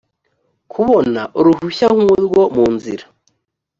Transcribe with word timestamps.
kubona 0.71 1.21
uruhushya 1.39 1.87
nk 1.95 2.01
urwo 2.13 2.41
mu 2.55 2.65
nzira 2.75 3.05